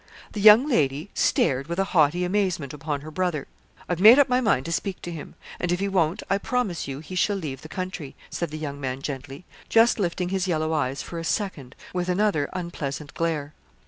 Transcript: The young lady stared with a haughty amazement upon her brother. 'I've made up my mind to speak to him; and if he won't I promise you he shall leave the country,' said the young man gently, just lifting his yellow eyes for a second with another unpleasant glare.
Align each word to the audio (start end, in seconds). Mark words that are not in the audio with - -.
The 0.31 0.41
young 0.41 0.67
lady 0.67 1.11
stared 1.13 1.67
with 1.67 1.77
a 1.77 1.83
haughty 1.93 2.23
amazement 2.25 2.73
upon 2.73 3.01
her 3.01 3.11
brother. 3.11 3.47
'I've 3.87 3.99
made 3.99 4.17
up 4.17 4.27
my 4.27 4.41
mind 4.41 4.65
to 4.65 4.71
speak 4.71 4.99
to 5.03 5.11
him; 5.11 5.35
and 5.59 5.71
if 5.71 5.79
he 5.79 5.87
won't 5.87 6.23
I 6.27 6.39
promise 6.39 6.87
you 6.87 7.01
he 7.01 7.13
shall 7.13 7.35
leave 7.35 7.61
the 7.61 7.69
country,' 7.69 8.15
said 8.31 8.49
the 8.49 8.57
young 8.57 8.81
man 8.81 9.03
gently, 9.03 9.45
just 9.69 9.99
lifting 9.99 10.29
his 10.29 10.47
yellow 10.47 10.73
eyes 10.73 11.03
for 11.03 11.19
a 11.19 11.23
second 11.23 11.75
with 11.93 12.09
another 12.09 12.49
unpleasant 12.53 13.13
glare. 13.13 13.53